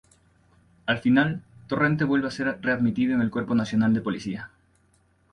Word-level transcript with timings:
Al 0.87 0.97
final, 0.97 1.43
Torrente 1.67 2.05
vuelve 2.05 2.27
a 2.27 2.31
ser 2.31 2.57
readmitido 2.59 3.13
en 3.13 3.21
el 3.21 3.29
Cuerpo 3.29 3.53
Nacional 3.53 3.93
de 3.93 4.01
Policía. 4.01 4.49